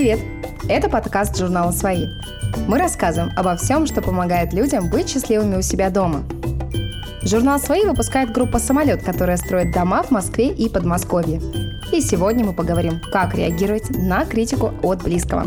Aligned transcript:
Привет! 0.00 0.20
Это 0.66 0.88
подкаст 0.88 1.36
журнала 1.36 1.72
«Свои». 1.72 2.06
Мы 2.66 2.78
рассказываем 2.78 3.34
обо 3.36 3.54
всем, 3.56 3.84
что 3.84 4.00
помогает 4.00 4.54
людям 4.54 4.88
быть 4.88 5.10
счастливыми 5.10 5.56
у 5.56 5.60
себя 5.60 5.90
дома. 5.90 6.22
Журнал 7.22 7.58
«Свои» 7.60 7.84
выпускает 7.84 8.32
группа 8.32 8.58
«Самолет», 8.58 9.02
которая 9.02 9.36
строит 9.36 9.74
дома 9.74 10.02
в 10.02 10.10
Москве 10.10 10.54
и 10.54 10.70
Подмосковье. 10.70 11.42
И 11.92 12.00
сегодня 12.00 12.46
мы 12.46 12.54
поговорим, 12.54 12.98
как 13.12 13.34
реагировать 13.34 13.90
на 13.90 14.24
критику 14.24 14.72
от 14.82 15.02
близкого. 15.02 15.44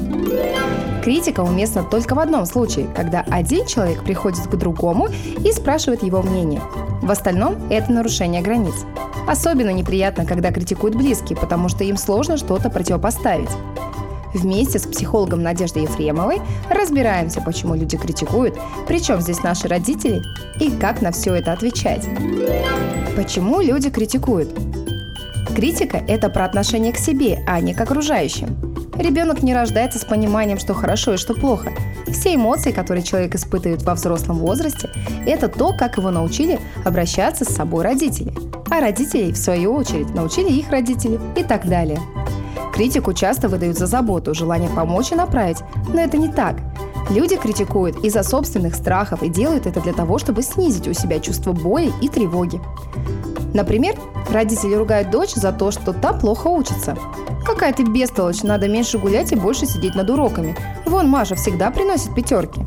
Критика 1.04 1.40
уместна 1.40 1.82
только 1.82 2.14
в 2.14 2.20
одном 2.20 2.46
случае, 2.46 2.86
когда 2.96 3.26
один 3.32 3.66
человек 3.66 4.04
приходит 4.04 4.46
к 4.46 4.56
другому 4.56 5.08
и 5.44 5.52
спрашивает 5.52 6.04
его 6.04 6.22
мнение. 6.22 6.62
В 7.02 7.10
остальном 7.10 7.56
это 7.72 7.92
нарушение 7.92 8.44
границ. 8.44 8.86
Особенно 9.28 9.72
неприятно, 9.72 10.26
когда 10.26 10.52
критикуют 10.52 10.96
близкие, 10.96 11.40
потому 11.40 11.70
что 11.70 11.84
им 11.84 11.98
сложно 11.98 12.38
что-то 12.38 12.70
противопоставить. 12.70 13.50
Вместе 14.33 14.79
с 14.79 14.83
психологом 14.83 15.43
Надеждой 15.43 15.83
Ефремовой 15.83 16.41
разбираемся, 16.69 17.41
почему 17.41 17.75
люди 17.75 17.97
критикуют, 17.97 18.57
причем 18.87 19.21
здесь 19.21 19.43
наши 19.43 19.68
родители 19.68 20.21
и 20.60 20.71
как 20.71 21.01
на 21.01 21.11
все 21.11 21.36
это 21.36 21.54
отвечать. 21.54 22.07
Почему 23.15 23.61
люди 23.61 23.89
критикуют? 23.89 24.50
Критика– 25.55 25.97
это 26.07 26.29
про 26.29 26.46
отношение 26.46 26.91
к 26.93 26.97
себе, 26.97 27.43
а 27.47 27.60
не 27.60 27.75
к 27.75 27.82
окружающим. 27.82 28.74
Ребенок 28.96 29.43
не 29.43 29.54
рождается 29.54 30.00
с 30.00 30.05
пониманием, 30.05 30.57
что 30.57 30.74
хорошо 30.74 31.13
и 31.13 31.18
что 31.18 31.33
плохо. 31.33 31.71
Все 32.08 32.36
эмоции, 32.36 32.72
которые 32.72 33.03
человек 33.03 33.36
испытывает 33.36 33.83
во 33.83 33.95
взрослом 33.95 34.38
возрасте, 34.38 34.89
это 35.25 35.47
то, 35.47 35.73
как 35.73 35.97
его 35.97 36.11
научили 36.11 36.59
обращаться 36.86 37.45
с 37.45 37.55
собой 37.55 37.83
родители. 37.83 38.33
А 38.69 38.80
родителей, 38.80 39.31
в 39.31 39.38
свою 39.38 39.73
очередь, 39.73 40.13
научили 40.13 40.52
их 40.52 40.72
родители 40.72 41.19
и 41.36 41.44
так 41.44 41.67
далее– 41.67 42.00
Критику 42.73 43.13
часто 43.13 43.50
выдают 43.50 43.77
за 43.77 43.86
заботу, 43.86 44.33
желание 44.33 44.69
помочь 44.69 45.11
и 45.11 45.16
направить, 45.16 45.59
но 45.93 46.02
это 46.02 46.17
не 46.17 46.27
так. 46.27 46.55
Люди 47.11 47.35
критикуют 47.35 48.03
из-за 48.03 48.23
собственных 48.23 48.73
страхов 48.73 49.21
и 49.21 49.30
делают 49.30 49.67
это 49.67 49.80
для 49.80 49.93
того, 49.93 50.17
чтобы 50.17 50.41
снизить 50.41 50.88
у 50.88 50.93
себя 50.93 51.19
чувство 51.19 51.52
боли 51.52 51.93
и 52.02 52.09
тревоги. 52.09 52.59
Например, 53.53 53.95
родители 54.31 54.73
ругают 54.73 55.11
дочь 55.11 55.35
за 55.35 55.52
то, 55.52 55.69
что 55.69 55.93
та 55.93 56.13
плохо 56.13 56.47
учится. 56.47 56.97
«Какая 57.45 57.73
ты 57.73 57.83
бестолочь, 57.83 58.41
надо 58.41 58.67
меньше 58.67 58.97
гулять 58.97 59.31
и 59.31 59.35
больше 59.35 59.67
сидеть 59.67 59.93
над 59.93 60.09
уроками. 60.09 60.55
Вон 60.85 61.08
Маша 61.08 61.35
всегда 61.35 61.69
приносит 61.69 62.15
пятерки». 62.15 62.61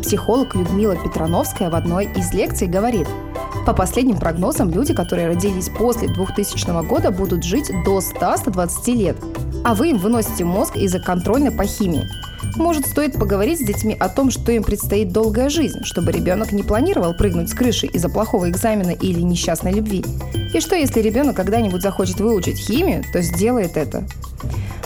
Психолог 0.00 0.54
Людмила 0.54 0.96
Петрановская 0.96 1.68
в 1.68 1.74
одной 1.74 2.06
из 2.16 2.32
лекций 2.32 2.68
говорит– 2.68 3.08
по 3.66 3.74
последним 3.74 4.18
прогнозам, 4.18 4.70
люди, 4.70 4.92
которые 4.92 5.28
родились 5.28 5.68
после 5.68 6.08
2000 6.08 6.84
года, 6.84 7.12
будут 7.12 7.44
жить 7.44 7.70
до 7.84 7.98
100-120 7.98 8.94
лет. 8.94 9.16
А 9.64 9.74
вы 9.74 9.90
им 9.90 9.98
выносите 9.98 10.44
мозг 10.44 10.76
из-за 10.76 10.98
контрольной 10.98 11.52
по 11.52 11.64
химии. 11.64 12.08
Может, 12.56 12.86
стоит 12.86 13.14
поговорить 13.14 13.60
с 13.60 13.64
детьми 13.64 13.96
о 13.98 14.08
том, 14.08 14.30
что 14.30 14.52
им 14.52 14.62
предстоит 14.62 15.12
долгая 15.12 15.48
жизнь, 15.48 15.84
чтобы 15.84 16.12
ребенок 16.12 16.52
не 16.52 16.62
планировал 16.62 17.14
прыгнуть 17.14 17.48
с 17.48 17.54
крыши 17.54 17.86
из-за 17.86 18.08
плохого 18.08 18.50
экзамена 18.50 18.90
или 18.90 19.20
несчастной 19.20 19.72
любви. 19.72 20.04
И 20.52 20.60
что, 20.60 20.74
если 20.74 21.00
ребенок 21.00 21.36
когда-нибудь 21.36 21.80
захочет 21.80 22.20
выучить 22.20 22.58
химию, 22.58 23.04
то 23.12 23.22
сделает 23.22 23.76
это. 23.76 24.04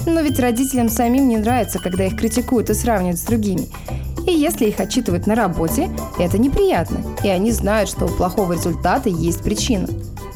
Но 0.04 0.20
ведь 0.20 0.38
родителям 0.38 0.88
самим 0.88 1.28
не 1.28 1.38
нравится, 1.38 1.80
когда 1.80 2.04
их 2.04 2.16
критикуют 2.16 2.70
и 2.70 2.74
сравнивают 2.74 3.18
с 3.18 3.24
другими. 3.24 3.68
И 4.26 4.32
если 4.32 4.66
их 4.66 4.78
отчитывают 4.78 5.26
на 5.26 5.34
работе, 5.34 5.88
это 6.18 6.38
неприятно, 6.38 6.98
и 7.24 7.28
они 7.28 7.50
знают, 7.50 7.88
что 7.88 8.04
у 8.04 8.08
плохого 8.08 8.52
результата 8.52 9.08
есть 9.08 9.42
причина. 9.42 9.88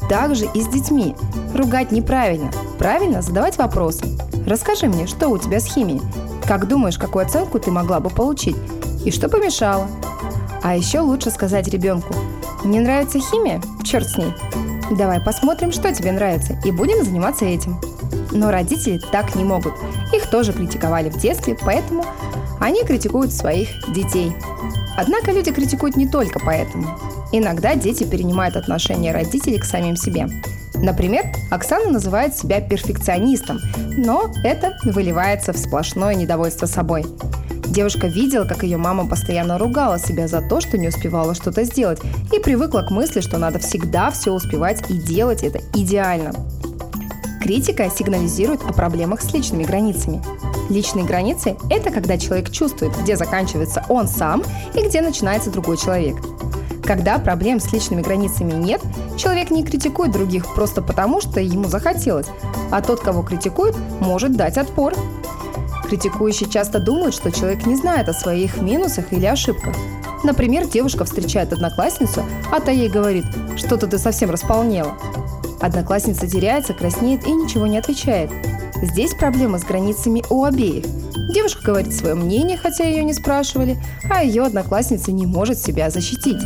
Также 0.09 0.45
и 0.53 0.61
с 0.61 0.67
детьми. 0.67 1.15
Ругать 1.55 1.91
неправильно. 1.91 2.51
Правильно 2.77 3.21
задавать 3.21 3.57
вопросы. 3.57 4.05
Расскажи 4.51 4.87
мне, 4.87 5.07
что 5.07 5.29
у 5.29 5.37
тебя 5.37 5.61
с 5.61 5.65
химией? 5.65 6.01
Как 6.45 6.67
думаешь, 6.67 6.97
какую 6.97 7.25
оценку 7.25 7.57
ты 7.57 7.71
могла 7.71 8.01
бы 8.01 8.09
получить? 8.09 8.57
И 9.05 9.09
что 9.09 9.29
помешало? 9.29 9.87
А 10.61 10.75
еще 10.75 10.99
лучше 10.99 11.31
сказать 11.31 11.69
ребенку, 11.69 12.13
не 12.65 12.81
нравится 12.81 13.17
химия? 13.21 13.61
Черт 13.81 14.09
с 14.09 14.17
ней. 14.17 14.33
Давай 14.91 15.21
посмотрим, 15.21 15.71
что 15.71 15.93
тебе 15.95 16.11
нравится, 16.11 16.59
и 16.65 16.71
будем 16.71 17.01
заниматься 17.05 17.45
этим. 17.45 17.79
Но 18.33 18.51
родители 18.51 18.99
так 19.13 19.35
не 19.35 19.45
могут. 19.45 19.71
Их 20.11 20.29
тоже 20.29 20.51
критиковали 20.51 21.09
в 21.09 21.17
детстве, 21.17 21.55
поэтому 21.57 22.03
они 22.59 22.83
критикуют 22.83 23.31
своих 23.31 23.69
детей. 23.93 24.35
Однако 24.97 25.31
люди 25.31 25.53
критикуют 25.53 25.95
не 25.95 26.09
только 26.09 26.39
поэтому. 26.39 26.99
Иногда 27.31 27.75
дети 27.75 28.03
перенимают 28.03 28.55
отношение 28.55 29.13
родителей 29.13 29.59
к 29.59 29.65
самим 29.65 29.95
себе. 29.95 30.27
Например, 30.75 31.25
Оксана 31.49 31.91
называет 31.91 32.35
себя 32.35 32.59
перфекционистом, 32.59 33.59
но 33.97 34.31
это 34.43 34.77
выливается 34.83 35.53
в 35.53 35.57
сплошное 35.57 36.15
недовольство 36.15 36.65
собой. 36.65 37.05
Девушка 37.67 38.07
видела, 38.07 38.43
как 38.43 38.63
ее 38.63 38.77
мама 38.77 39.07
постоянно 39.07 39.57
ругала 39.57 39.97
себя 39.97 40.27
за 40.27 40.41
то, 40.41 40.59
что 40.59 40.77
не 40.77 40.89
успевала 40.89 41.33
что-то 41.33 41.63
сделать, 41.63 41.99
и 42.33 42.39
привыкла 42.39 42.81
к 42.81 42.91
мысли, 42.91 43.21
что 43.21 43.37
надо 43.37 43.59
всегда 43.59 44.11
все 44.11 44.31
успевать 44.31 44.83
и 44.89 44.97
делать 44.97 45.43
это 45.43 45.59
идеально. 45.73 46.33
Критика 47.41 47.89
сигнализирует 47.89 48.61
о 48.67 48.73
проблемах 48.73 49.21
с 49.21 49.33
личными 49.33 49.63
границами. 49.63 50.21
Личные 50.69 51.05
границы– 51.05 51.55
это 51.69 51.91
когда 51.91 52.17
человек 52.17 52.51
чувствует, 52.51 52.93
где 53.01 53.15
заканчивается 53.15 53.85
он 53.89 54.07
сам 54.07 54.43
и 54.73 54.85
где 54.85 55.01
начинается 55.01 55.49
другой 55.49 55.77
человек. 55.77 56.15
Когда 56.91 57.19
проблем 57.19 57.61
с 57.61 57.71
личными 57.71 58.01
границами 58.01 58.51
нет, 58.51 58.81
человек 59.15 59.49
не 59.49 59.63
критикует 59.63 60.11
других 60.11 60.53
просто 60.53 60.81
потому, 60.81 61.21
что 61.21 61.39
ему 61.39 61.69
захотелось, 61.69 62.27
а 62.69 62.81
тот, 62.81 62.99
кого 62.99 63.23
критикует, 63.23 63.77
может 64.01 64.35
дать 64.35 64.57
отпор. 64.57 64.93
Критикующие 65.87 66.49
часто 66.49 66.81
думают, 66.81 67.15
что 67.15 67.31
человек 67.31 67.65
не 67.65 67.77
знает 67.77 68.09
о 68.09 68.13
своих 68.13 68.57
минусах 68.61 69.13
или 69.13 69.25
ошибках. 69.25 69.73
Например, 70.25 70.67
девушка 70.67 71.05
встречает 71.05 71.53
одноклассницу, 71.53 72.25
а 72.51 72.59
та 72.59 72.71
ей 72.71 72.89
говорит, 72.89 73.23
что-то 73.55 73.87
ты 73.87 73.97
совсем 73.97 74.29
располнела. 74.29 74.97
Одноклассница 75.61 76.27
теряется, 76.27 76.73
краснеет 76.73 77.25
и 77.25 77.31
ничего 77.31 77.67
не 77.67 77.77
отвечает. 77.77 78.31
Здесь 78.81 79.13
проблема 79.13 79.59
с 79.59 79.63
границами 79.63 80.25
у 80.29 80.43
обеих. 80.43 80.83
Девушка 81.29 81.61
говорит 81.63 81.93
свое 81.93 82.15
мнение, 82.15 82.57
хотя 82.57 82.83
ее 82.83 83.03
не 83.03 83.13
спрашивали, 83.13 83.77
а 84.09 84.23
ее 84.23 84.43
одноклассница 84.43 85.11
не 85.11 85.25
может 85.25 85.59
себя 85.59 85.89
защитить. 85.89 86.41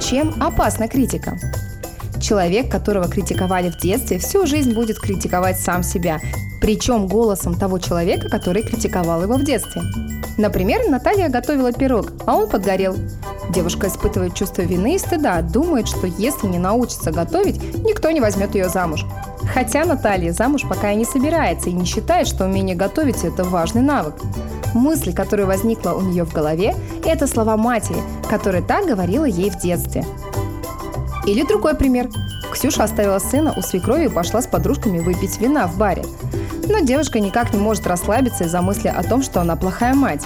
Чем 0.00 0.34
опасна 0.42 0.88
критика? 0.88 1.38
Человек, 2.20 2.70
которого 2.70 3.08
критиковали 3.08 3.70
в 3.70 3.78
детстве, 3.78 4.18
всю 4.18 4.46
жизнь 4.46 4.74
будет 4.74 4.98
критиковать 4.98 5.58
сам 5.58 5.82
себя, 5.82 6.20
причем 6.60 7.06
голосом 7.06 7.58
того 7.58 7.78
человека, 7.78 8.28
который 8.28 8.62
критиковал 8.62 9.22
его 9.22 9.34
в 9.34 9.44
детстве. 9.44 9.82
Например, 10.36 10.88
Наталья 10.88 11.28
готовила 11.28 11.72
пирог, 11.72 12.12
а 12.26 12.36
он 12.36 12.48
подгорел. 12.48 12.96
Девушка 13.50 13.88
испытывает 13.88 14.34
чувство 14.34 14.62
вины 14.62 14.94
и 14.94 14.98
стыда, 14.98 15.42
думает, 15.42 15.88
что 15.88 16.06
если 16.06 16.46
не 16.46 16.58
научится 16.58 17.10
готовить, 17.10 17.60
никто 17.84 18.10
не 18.10 18.20
возьмет 18.20 18.54
ее 18.54 18.68
замуж. 18.68 19.04
Хотя 19.52 19.84
Наталья 19.84 20.32
замуж 20.32 20.62
пока 20.68 20.92
и 20.92 20.96
не 20.96 21.04
собирается 21.04 21.70
и 21.70 21.72
не 21.72 21.84
считает, 21.84 22.28
что 22.28 22.44
умение 22.44 22.76
готовить– 22.76 23.24
это 23.24 23.44
важный 23.44 23.82
навык. 23.82 24.14
Мысль, 24.74 25.12
которая 25.12 25.46
возникла 25.46 25.90
у 25.90 26.00
нее 26.00 26.24
в 26.24 26.32
голове, 26.32 26.74
это 27.04 27.26
слова 27.26 27.56
матери, 27.56 27.98
которая 28.28 28.62
так 28.62 28.86
говорила 28.86 29.24
ей 29.24 29.50
в 29.50 29.58
детстве. 29.58 30.04
Или 31.26 31.44
другой 31.44 31.74
пример. 31.74 32.08
Ксюша 32.52 32.84
оставила 32.84 33.18
сына 33.18 33.54
у 33.56 33.62
свекрови 33.62 34.06
и 34.06 34.08
пошла 34.08 34.42
с 34.42 34.46
подружками 34.46 35.00
выпить 35.00 35.40
вина 35.40 35.66
в 35.66 35.76
баре. 35.76 36.04
Но 36.68 36.80
девушка 36.80 37.18
никак 37.18 37.52
не 37.52 37.58
может 37.58 37.86
расслабиться 37.86 38.44
из-за 38.44 38.62
мысли 38.62 38.88
о 38.88 39.02
том, 39.02 39.22
что 39.22 39.40
она 39.40 39.56
плохая 39.56 39.94
мать. 39.94 40.24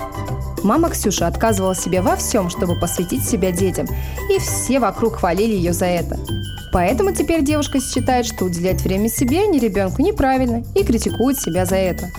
Мама 0.62 0.90
Ксюша 0.90 1.26
отказывала 1.26 1.74
себе 1.74 2.00
во 2.00 2.16
всем, 2.16 2.50
чтобы 2.50 2.78
посвятить 2.78 3.24
себя 3.24 3.52
детям, 3.52 3.86
и 4.30 4.38
все 4.38 4.78
вокруг 4.78 5.16
хвалили 5.16 5.54
ее 5.54 5.72
за 5.72 5.86
это. 5.86 6.18
Поэтому 6.74 7.12
теперь 7.12 7.44
девушка 7.44 7.78
считает, 7.80 8.26
что 8.26 8.46
уделять 8.46 8.82
время 8.82 9.08
себе, 9.08 9.46
не 9.46 9.60
ребенку 9.60 10.02
неправильно 10.02 10.64
и 10.74 10.82
критикует 10.82 11.38
себя 11.38 11.66
за 11.66 11.76
это. 11.76 12.10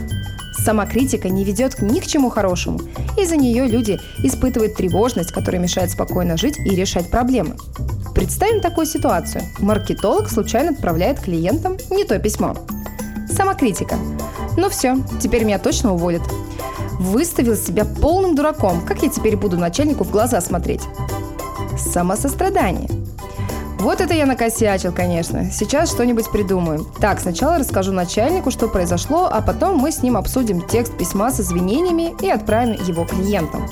Сама 0.64 0.86
критика 0.86 1.28
не 1.28 1.44
ведет 1.44 1.82
ни 1.82 2.00
к 2.00 2.08
чему 2.08 2.30
хорошему. 2.30 2.80
Из-за 3.18 3.36
нее 3.36 3.68
люди 3.68 4.00
испытывают 4.24 4.76
тревожность, 4.76 5.34
которая 5.34 5.62
мешает 5.62 5.92
спокойно 5.92 6.38
жить 6.38 6.58
и 6.58 6.74
решать 6.74 7.12
проблемы. 7.12 7.58
Представим 8.16 8.62
такую 8.62 8.86
ситуацию. 8.86 9.44
Маркетолог 9.60 10.30
случайно 10.30 10.72
отправляет 10.72 11.20
клиентам 11.20 11.76
не 11.92 12.06
то 12.06 12.18
письмо. 12.18 12.56
Самокритика. 13.30 13.98
Ну 14.56 14.70
все, 14.70 14.96
теперь 15.20 15.44
меня 15.44 15.60
точно 15.60 15.94
уволят. 15.94 16.24
Выставил 16.98 17.58
себя 17.58 17.84
полным 17.84 18.36
дураком. 18.36 18.86
Как 18.86 19.04
я 19.04 19.10
теперь 19.10 19.36
буду 19.36 19.58
начальнику 19.58 20.06
в 20.06 20.12
глаза 20.12 20.40
смотреть? 20.40 20.84
Самосострадание. 21.78 22.95
Вот 23.80 24.02
это 24.02 24.14
я 24.14 24.26
накосячил, 24.26 24.92
конечно. 24.92 25.52
Сейчас 25.52 25.92
что-нибудь 25.92 26.32
придумаем. 26.32 26.86
Так, 27.00 27.20
сначала 27.20 27.58
расскажу 27.58 27.92
начальнику, 27.92 28.50
что 28.50 28.68
произошло, 28.68 29.30
а 29.32 29.42
потом 29.42 29.78
мы 29.78 29.92
с 29.92 30.02
ним 30.02 30.18
обсудим 30.18 30.62
текст 30.62 30.98
письма 30.98 31.32
с 31.32 31.40
извинениями 31.40 32.16
и 32.22 32.30
отправим 32.30 32.74
его 32.86 33.06
клиентам. 33.06 33.68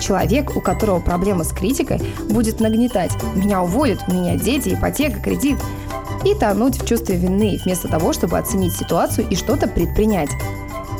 Человек, 0.00 0.56
у 0.56 0.60
которого 0.60 1.00
проблема 1.00 1.44
с 1.44 1.52
критикой, 1.52 2.00
будет 2.28 2.60
нагнетать 2.60 3.12
«меня 3.34 3.62
уволят, 3.62 4.00
у 4.08 4.12
меня 4.12 4.36
дети, 4.36 4.74
ипотека, 4.74 5.20
кредит» 5.20 5.56
и 6.24 6.34
тонуть 6.34 6.82
в 6.82 6.86
чувстве 6.86 7.16
вины, 7.16 7.58
вместо 7.64 7.88
того, 7.88 8.12
чтобы 8.12 8.36
оценить 8.36 8.74
ситуацию 8.74 9.26
и 9.30 9.36
что-то 9.36 9.68
предпринять. 9.68 10.30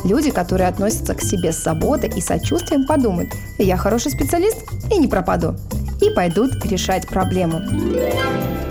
Люди, 0.05 0.31
которые 0.31 0.69
относятся 0.69 1.15
к 1.15 1.21
себе 1.21 1.53
с 1.53 1.63
заботой 1.63 2.11
и 2.15 2.21
сочувствием, 2.21 2.87
подумают, 2.87 3.35
я 3.59 3.77
хороший 3.77 4.13
специалист 4.13 4.59
и 4.91 4.99
не 4.99 5.09
пропаду. 5.09 5.57
И 6.01 6.11
пойдут 6.11 6.65
решать 6.67 7.07
проблему. 7.07 7.61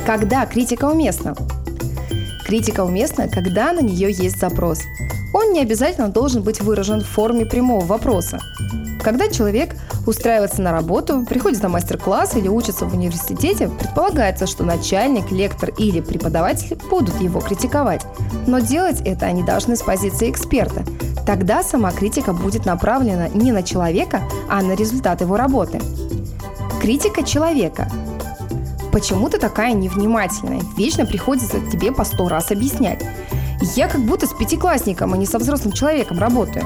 Когда 0.06 0.46
критика 0.46 0.86
уместна? 0.86 1.36
Критика 2.46 2.84
уместна, 2.84 3.28
когда 3.28 3.74
на 3.74 3.80
нее 3.80 4.12
есть 4.12 4.40
запрос. 4.40 4.82
Он 5.34 5.52
не 5.52 5.62
обязательно 5.62 6.10
должен 6.10 6.44
быть 6.44 6.62
выражен 6.62 7.02
в 7.02 7.08
форме 7.08 7.46
прямого 7.46 7.84
вопроса. 7.84 8.40
Когда 9.04 9.28
человек 9.30 9.76
устраивается 10.08 10.62
на 10.62 10.72
работу, 10.72 11.26
приходит 11.28 11.62
на 11.62 11.70
мастер-класс 11.70 12.36
или 12.36 12.48
учится 12.48 12.86
в 12.86 12.94
университете, 12.96 13.70
предполагается, 13.70 14.48
что 14.48 14.64
начальник, 14.64 15.32
лектор 15.32 15.70
или 15.78 16.02
преподаватель 16.02 16.78
будут 16.90 17.20
его 17.22 17.40
критиковать. 17.40 18.06
Но 18.48 18.60
делать 18.60 19.02
это 19.06 19.26
они 19.26 19.44
должны 19.44 19.76
с 19.76 19.82
позиции 19.82 20.32
эксперта. 20.32 20.84
Тогда 21.26 21.64
сама 21.64 21.92
критика 21.92 22.34
будет 22.34 22.66
направлена 22.66 23.28
не 23.30 23.52
на 23.52 23.64
человека, 23.64 24.22
а 24.50 24.62
на 24.62 24.74
результат 24.74 25.22
его 25.22 25.38
работы. 25.38 25.80
Критика 26.86 27.24
человека. 27.24 27.90
Почему 28.92 29.28
ты 29.28 29.40
такая 29.40 29.74
невнимательная? 29.74 30.62
Вечно 30.78 31.04
приходится 31.04 31.60
тебе 31.72 31.92
по 31.92 32.04
сто 32.04 32.30
раз 32.30 32.52
объяснять. 32.52 33.04
Я 33.76 33.88
как 33.88 34.02
будто 34.02 34.28
с 34.28 34.34
пятиклассником, 34.36 35.12
а 35.12 35.18
не 35.18 35.26
со 35.26 35.40
взрослым 35.40 35.74
человеком 35.74 36.20
работаю. 36.20 36.64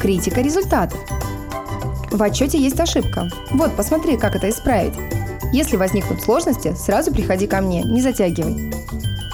Критика 0.00 0.40
результатов. 0.40 0.98
В 2.10 2.22
отчете 2.22 2.58
есть 2.58 2.80
ошибка. 2.80 3.28
Вот, 3.50 3.76
посмотри, 3.76 4.16
как 4.16 4.36
это 4.36 4.48
исправить. 4.48 4.94
Если 5.52 5.76
возникнут 5.76 6.22
сложности, 6.22 6.74
сразу 6.74 7.12
приходи 7.12 7.46
ко 7.46 7.60
мне, 7.60 7.82
не 7.82 8.00
затягивай. 8.00 8.72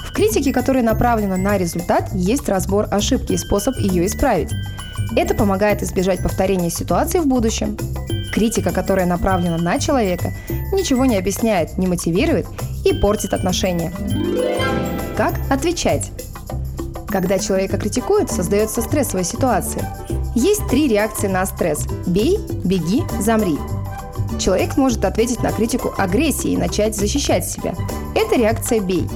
В 0.05 0.11
критике, 0.11 0.51
которая 0.51 0.83
направлена 0.83 1.37
на 1.37 1.57
результат, 1.57 2.09
есть 2.13 2.49
разбор 2.49 2.89
ошибки 2.91 3.31
и 3.31 3.37
способ 3.37 3.77
ее 3.77 4.05
исправить. 4.05 4.51
Это 5.15 5.35
помогает 5.35 5.83
избежать 5.83 6.23
повторения 6.23 6.69
ситуации 6.69 7.19
в 7.19 7.27
будущем. 7.27 7.77
Критика, 8.33 8.71
которая 8.71 9.05
направлена 9.05 9.57
на 9.57 9.79
человека, 9.79 10.33
ничего 10.71 11.05
не 11.05 11.17
объясняет, 11.17 11.77
не 11.77 11.87
мотивирует 11.87 12.47
и 12.83 12.93
портит 12.93 13.33
отношения. 13.33 13.91
Как 15.15 15.35
отвечать? 15.51 16.11
Когда 17.07 17.37
человека 17.37 17.77
критикуют, 17.77 18.31
создается 18.31 18.81
стрессовая 18.81 19.23
ситуация. 19.23 19.95
Есть 20.33 20.67
три 20.67 20.87
реакции 20.87 21.27
на 21.27 21.45
стресс– 21.45 21.85
бей, 22.07 22.39
беги, 22.63 23.03
замри. 23.19 23.57
Человек 24.39 24.77
может 24.77 25.05
ответить 25.05 25.43
на 25.43 25.51
критику 25.51 25.93
агрессией 25.95 26.55
и 26.55 26.57
начать 26.57 26.95
защищать 26.95 27.45
себя. 27.45 27.75
Это 28.15 28.35
реакция 28.35 28.79
«бей». 28.79 29.07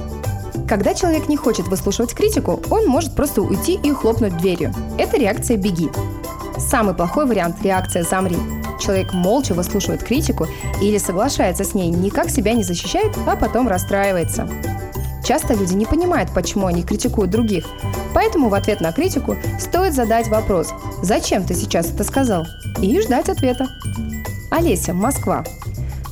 Когда 0.68 0.92
человек 0.92 1.28
не 1.28 1.36
хочет 1.36 1.66
выслушивать 1.68 2.14
критику, 2.14 2.60
он 2.68 2.86
может 2.86 3.14
просто 3.14 3.40
уйти 3.40 3.80
и 3.82 3.90
хлопнуть 3.90 4.36
дверью. 4.36 4.74
Это 4.98 5.16
реакция 5.16 5.56
«беги». 5.56 5.88
Самый 6.58 6.94
плохой 6.94 7.26
вариант– 7.26 7.56
реакция 7.62 8.02
«замри». 8.02 8.36
Человек 8.78 9.14
молча 9.14 9.54
выслушивает 9.54 10.04
критику 10.04 10.46
или 10.82 10.98
соглашается 10.98 11.64
с 11.64 11.74
ней, 11.74 11.88
никак 11.88 12.28
себя 12.28 12.52
не 12.52 12.62
защищает, 12.62 13.12
а 13.26 13.34
потом 13.36 13.66
расстраивается. 13.66 14.46
Часто 15.24 15.54
люди 15.54 15.74
не 15.74 15.86
понимают, 15.86 16.32
почему 16.34 16.66
они 16.66 16.82
критикуют 16.82 17.30
других. 17.30 17.66
Поэтому 18.12 18.50
в 18.50 18.54
ответ 18.54 18.80
на 18.82 18.92
критику 18.92 19.36
стоит 19.58 19.94
задать 19.94 20.28
вопрос 20.28 20.72
«Зачем 21.02 21.44
ты 21.44 21.54
сейчас 21.54 21.90
это 21.90 22.04
сказал?» 22.04 22.46
и 22.82 23.00
ждать 23.00 23.30
ответа. 23.30 23.68
Олеся, 24.50 24.92
Москва. 24.92 25.44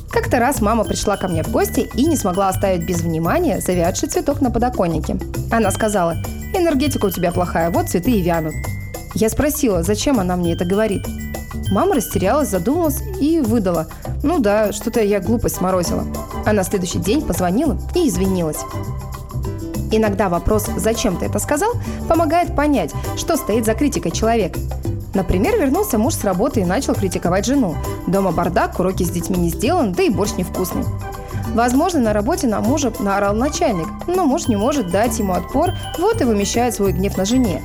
Как-то 0.09 0.39
раз 0.39 0.61
мама 0.61 0.83
пришла 0.83 1.17
ко 1.17 1.27
мне 1.27 1.43
в 1.43 1.51
гости 1.51 1.89
и 1.93 2.05
не 2.05 2.15
смогла 2.15 2.49
оставить 2.49 2.85
без 2.85 3.01
внимания 3.01 3.59
завядший 3.59 4.09
цветок 4.09 4.41
на 4.41 4.51
подоконнике. 4.51 5.17
Она 5.51 5.71
сказала, 5.71 6.15
энергетика 6.53 7.05
у 7.05 7.09
тебя 7.09 7.31
плохая, 7.31 7.69
вот 7.69 7.89
цветы 7.89 8.11
и 8.11 8.21
вянут. 8.21 8.53
Я 9.15 9.29
спросила, 9.29 9.83
зачем 9.83 10.19
она 10.19 10.35
мне 10.35 10.53
это 10.53 10.65
говорит. 10.65 11.05
Мама 11.71 11.95
растерялась, 11.95 12.49
задумалась 12.49 13.01
и 13.19 13.39
выдала. 13.39 13.87
Ну 14.23 14.39
да, 14.39 14.71
что-то 14.71 15.01
я 15.01 15.19
глупость 15.19 15.55
сморозила. 15.55 16.05
А 16.45 16.53
на 16.53 16.63
следующий 16.63 16.99
день 16.99 17.21
позвонила 17.21 17.77
и 17.93 18.07
извинилась. 18.07 18.59
Иногда 19.91 20.29
вопрос 20.29 20.67
«зачем 20.77 21.17
ты 21.17 21.25
это 21.25 21.39
сказал?» 21.39 21.73
помогает 22.07 22.55
понять, 22.55 22.91
что 23.17 23.37
стоит 23.37 23.65
за 23.65 23.73
критикой 23.73 24.11
человека. 24.11 24.59
Например, 25.17 25.57
вернулся 25.57 25.97
муж 25.97 26.13
с 26.13 26.23
работы 26.23 26.61
и 26.61 26.65
начал 26.65 26.93
критиковать 26.93 27.47
жену. 27.47 27.75
Дома 28.05 28.31
бардак, 28.31 28.79
уроки 28.79 29.01
с 29.01 29.09
детьми 29.09 29.35
не 29.35 29.49
сделаны, 29.49 29.91
да 29.91 30.03
и 30.03 30.11
борщ 30.11 30.33
невкусный. 30.37 30.83
Возможно, 31.55 31.99
на 31.99 32.13
работе 32.13 32.45
на 32.45 32.61
мужа 32.61 32.93
наорал 32.99 33.33
начальник, 33.33 33.87
но 34.05 34.25
муж 34.25 34.47
не 34.47 34.55
может 34.55 34.91
дать 34.91 35.17
ему 35.17 35.33
отпор, 35.33 35.71
вот 35.97 36.21
и 36.21 36.23
вымещает 36.23 36.75
свой 36.75 36.91
гнев 36.91 37.17
на 37.17 37.25
жене. 37.25 37.63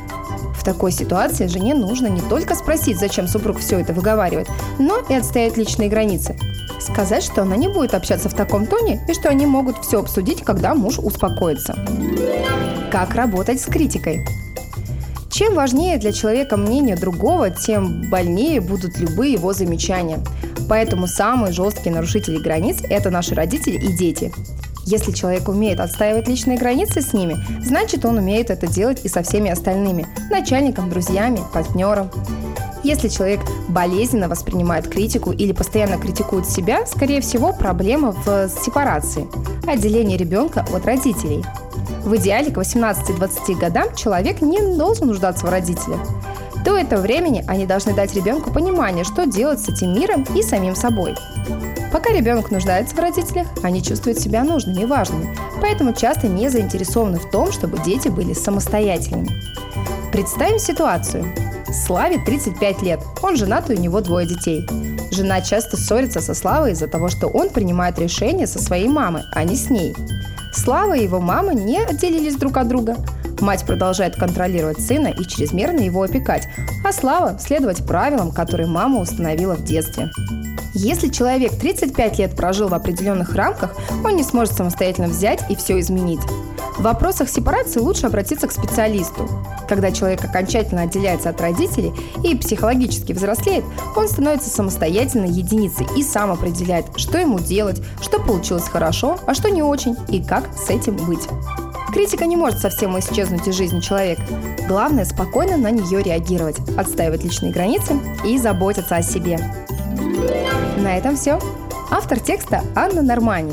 В 0.55 0.65
такой 0.65 0.93
ситуации 0.93 1.47
жене 1.47 1.75
нужно 1.75 2.07
не 2.07 2.23
только 2.23 2.55
спросить, 2.55 2.99
зачем 2.99 3.29
супруг 3.29 3.59
все 3.59 3.81
это 3.81 3.93
выговаривает, 3.93 4.49
но 4.79 5.01
и 5.11 5.13
отстоять 5.13 5.59
личные 5.59 5.91
границы. 5.91 6.39
Сказать, 6.81 7.23
что 7.23 7.43
она 7.43 7.57
не 7.57 7.69
будет 7.69 7.93
общаться 7.93 8.31
в 8.31 8.35
таком 8.35 8.65
тоне 8.65 9.05
и 9.09 9.13
что 9.13 9.29
они 9.29 9.45
могут 9.45 9.85
все 9.85 10.01
обсудить, 10.01 10.43
когда 10.43 10.75
муж 10.75 10.99
успокоится. 10.99 11.77
Как 12.91 13.15
работать 13.15 13.61
с 13.61 13.67
критикой? 13.67 14.25
Чем 15.33 15.55
важнее 15.55 15.97
для 15.97 16.13
человека 16.13 16.59
мнение 16.59 16.95
другого, 16.95 17.49
тем 17.49 18.11
больнее 18.11 18.61
будут 18.61 18.99
любые 18.99 19.33
его 19.33 19.55
замечания. 19.55 20.21
Поэтому 20.69 21.07
самые 21.07 21.55
жесткие 21.55 21.95
нарушители 21.95 22.37
границ– 22.37 22.83
это 22.91 23.11
наши 23.11 23.35
родители 23.35 23.77
и 23.77 23.97
дети. 23.97 24.31
Если 24.85 25.11
человек 25.13 25.49
умеет 25.49 25.81
отстаивать 25.81 26.29
личные 26.29 26.59
границы 26.59 27.01
с 27.01 27.15
ними, 27.15 27.39
значит 27.65 28.05
он 28.05 28.19
умеет 28.19 28.51
это 28.51 28.67
делать 28.67 29.01
и 29.05 29.09
со 29.09 29.23
всеми 29.23 29.51
остальными– 29.51 30.07
начальником, 30.31 30.91
друзьями, 30.91 31.41
партнером. 31.55 32.11
Если 32.83 33.09
человек 33.09 33.41
болезненно 33.69 34.29
воспринимает 34.29 34.87
критику 34.87 35.33
или 35.33 35.53
постоянно 35.53 35.97
критикует 35.97 36.47
себя, 36.47 36.85
скорее 36.85 37.23
всего, 37.23 37.55
проблема 37.55 38.13
в 38.13 38.51
сепарации, 38.51 39.27
отделении 39.67 40.19
ребенка 40.19 40.67
от 40.75 40.85
родителей. 40.85 41.43
В 42.05 42.17
идеале 42.17 42.51
к 42.51 42.59
18-20 42.59 43.55
годам 43.59 43.95
человек 43.95 44.41
не 44.41 44.61
должен 44.77 45.07
нуждаться 45.07 45.47
в 45.47 45.51
родителях. 45.51 46.01
До 46.65 46.77
этого 46.77 47.01
времени 47.01 47.45
они 47.49 47.67
должны 47.67 47.95
дать 47.95 48.15
ребенку 48.15 48.53
понимание, 48.53 49.05
что 49.05 49.25
делать 49.25 49.61
с 49.61 49.69
этим 49.69 49.95
миром 49.95 50.25
и 50.35 50.43
самим 50.43 50.75
собой. 50.75 51.15
Пока 51.93 52.11
ребенок 52.11 52.51
нуждается 52.51 52.97
в 52.97 52.99
родителях, 52.99 53.47
они 53.63 53.83
чувствуют 53.83 54.19
себя 54.19 54.43
нужными 54.45 54.83
и 54.83 54.87
важными, 54.87 55.37
поэтому 55.61 55.93
часто 55.93 56.27
не 56.27 56.49
заинтересованы 56.49 57.19
в 57.19 57.31
том, 57.31 57.53
чтобы 57.53 57.79
дети 57.79 58.09
были 58.09 58.33
самостоятельными. 58.33 59.31
Представим 60.11 60.59
ситуацию. 60.59 61.25
Славе 61.87 62.19
35 62.25 62.83
лет, 62.83 63.01
он 63.23 63.37
женат 63.37 63.71
и 63.71 63.75
у 63.75 63.79
него 63.79 64.01
двое 64.01 64.27
детей. 64.27 64.67
Жена 65.11 65.41
часто 65.41 65.77
ссорится 65.77 66.21
со 66.21 66.35
Славой 66.35 66.73
из-за 66.73 66.89
того, 66.89 67.09
что 67.09 67.29
он 67.29 67.51
принимает 67.51 67.99
решения 67.99 68.47
со 68.47 68.59
своей 68.59 68.89
мамой, 68.89 69.23
а 69.33 69.45
не 69.45 69.57
с 69.57 69.71
ней. 69.71 69.95
Слава 70.53 70.97
и 70.97 71.03
его 71.03 71.21
мама 71.21 71.55
не 71.55 71.79
отделились 71.79 72.37
друг 72.37 72.57
от 72.59 72.69
друга. 72.69 72.97
Мать 73.41 73.65
продолжает 73.67 74.17
контролировать 74.17 74.81
сына 74.81 75.09
и 75.09 75.25
чрезмерно 75.25 75.81
его 75.81 76.03
опекать, 76.03 76.47
а 76.85 76.93
Слава– 76.93 77.39
следовать 77.41 77.85
правилам, 77.87 78.31
которые 78.31 78.69
мама 78.69 79.01
установила 79.01 79.55
в 79.55 79.65
детстве. 79.65 80.11
Если 80.75 81.09
человек 81.09 81.53
35 81.59 82.19
лет 82.19 82.37
прожил 82.37 82.69
в 82.69 82.75
определенных 82.75 83.35
рамках, 83.35 83.75
он 84.05 84.17
не 84.17 84.23
сможет 84.23 84.55
самостоятельно 84.55 85.09
взять 85.09 85.43
и 85.51 85.57
все 85.57 85.81
изменить. 85.81 86.21
В 86.77 86.83
вопросах 86.83 87.29
сепарации 87.29 87.81
лучше 87.81 88.07
обратиться 88.07 88.49
к 88.49 88.53
специалисту. 88.53 89.29
Когда 89.69 89.93
человек 89.93 90.25
окончательно 90.25 90.83
отделяется 90.83 91.29
от 91.29 91.41
родителей 91.41 91.93
и 92.25 92.35
психологически 92.35 93.13
взрослеет, 93.13 93.65
он 93.95 94.09
становится 94.09 94.51
самостоятельной 94.51 95.31
единицей 95.31 95.87
и 95.97 96.03
сам 96.03 96.31
определяет, 96.33 96.87
что 96.97 97.19
ему 97.19 97.39
делать, 97.39 97.83
что 98.01 98.19
получилось 98.19 98.69
хорошо, 98.69 99.19
а 99.27 99.35
что 99.35 99.51
не 99.51 99.63
очень 99.63 99.97
и 100.09 100.23
как 100.23 100.49
с 100.57 100.71
этим 100.71 100.97
быть. 100.97 101.29
Критика 101.93 102.25
не 102.25 102.37
может 102.37 102.59
совсем 102.59 102.99
исчезнуть 102.99 103.47
из 103.47 103.55
жизни 103.55 103.81
человека. 103.81 104.23
Главное– 104.67 105.05
спокойно 105.07 105.59
на 105.59 105.71
нее 105.71 106.03
реагировать, 106.03 106.57
отстаивать 106.77 107.23
личные 107.23 107.53
границы 107.53 108.01
и 108.25 108.39
заботиться 108.39 108.97
о 108.97 109.03
себе. 109.03 109.39
На 110.79 110.97
этом 110.97 111.17
все. 111.17 111.39
Автор 111.91 112.19
текста 112.19 112.63
Анна 112.75 113.03
Нормани. 113.03 113.53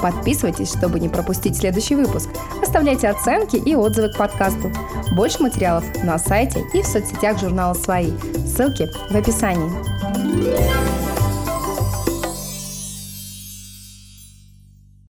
Подписывайтесь, 0.00 0.72
чтобы 0.72 1.00
не 1.00 1.08
пропустить 1.08 1.56
следующий 1.56 1.94
выпуск. 1.94 2.28
Оставляйте 2.62 3.08
оценки 3.08 3.56
и 3.56 3.74
отзывы 3.74 4.10
к 4.10 4.16
подкасту. 4.16 4.70
Больше 5.12 5.42
материалов 5.42 5.84
на 6.02 6.18
сайте 6.18 6.64
и 6.74 6.82
в 6.82 6.86
соцсетях 6.86 7.38
журнала 7.38 7.74
«Свои». 7.74 8.12
Ссылки 8.46 8.88
в 9.10 9.16
описании. 9.16 11.05